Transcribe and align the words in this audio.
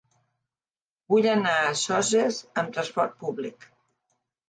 Vull 1.13 1.27
anar 1.35 1.53
a 1.67 1.77
Soses 1.83 2.43
amb 2.65 2.77
trasport 2.79 3.17
públic. 3.25 3.73